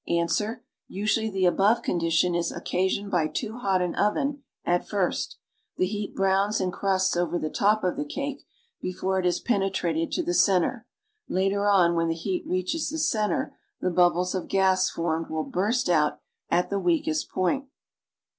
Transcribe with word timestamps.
"'Ans. 0.09 0.41
Usually 0.87 1.29
the 1.29 1.45
above 1.45 1.83
condition 1.83 2.33
is 2.33 2.51
occasioned 2.51 3.11
by 3.11 3.27
too 3.27 3.59
hot 3.59 3.83
an 3.83 3.93
oven 3.93 4.41
at 4.65 4.87
first. 4.87 5.37
The 5.77 5.85
heat 5.85 6.15
browns 6.15 6.59
and 6.59 6.73
crusts 6.73 7.15
over 7.15 7.37
the 7.37 7.51
top 7.51 7.83
of 7.83 7.97
the 7.97 8.03
cake 8.05 8.43
before 8.81 9.19
it 9.19 9.25
has 9.25 9.39
penetrated 9.39 10.11
to 10.13 10.23
the 10.23 10.33
center; 10.33 10.87
later 11.29 11.67
on 11.69 11.93
when 11.93 12.07
the 12.07 12.15
heat 12.15 12.47
reaches 12.47 12.89
the 12.89 12.97
center 12.97 13.55
the 13.79 13.91
bubbles 13.91 14.33
of 14.33 14.47
gas 14.47 14.89
formed 14.89 15.29
will 15.29 15.43
burst 15.43 15.87
out 15.87 16.17
al 16.49 16.67
the 16.67 16.79
weakest 16.79 17.29
point. 17.29 17.67